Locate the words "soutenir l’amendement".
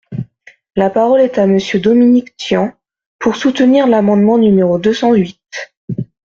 3.35-4.39